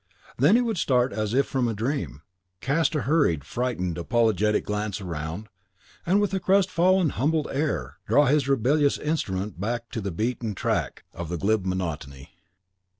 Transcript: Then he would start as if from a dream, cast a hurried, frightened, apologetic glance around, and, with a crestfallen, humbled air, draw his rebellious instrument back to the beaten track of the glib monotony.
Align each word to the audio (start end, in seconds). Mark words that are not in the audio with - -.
Then 0.35 0.55
he 0.55 0.63
would 0.63 0.79
start 0.79 1.13
as 1.13 1.31
if 1.35 1.45
from 1.45 1.67
a 1.67 1.75
dream, 1.75 2.23
cast 2.59 2.95
a 2.95 3.03
hurried, 3.03 3.43
frightened, 3.45 3.99
apologetic 3.99 4.65
glance 4.65 4.99
around, 4.99 5.47
and, 6.07 6.19
with 6.19 6.33
a 6.33 6.39
crestfallen, 6.39 7.09
humbled 7.09 7.47
air, 7.51 7.97
draw 8.07 8.25
his 8.25 8.47
rebellious 8.47 8.97
instrument 8.97 9.59
back 9.59 9.91
to 9.91 10.01
the 10.01 10.09
beaten 10.09 10.55
track 10.55 11.03
of 11.13 11.29
the 11.29 11.37
glib 11.37 11.67
monotony. 11.67 12.31